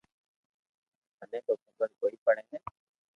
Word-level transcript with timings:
مني 1.19 1.39
تو 1.45 1.53
خبر 1.65 1.89
ڪوئي 1.99 2.15
پڙي 2.25 2.43
ھي 2.51 2.57